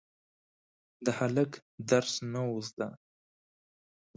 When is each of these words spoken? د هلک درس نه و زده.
د 1.05 1.07
هلک 1.19 1.51
درس 1.89 2.13
نه 2.31 2.41
و 2.49 2.55
زده. 2.67 2.89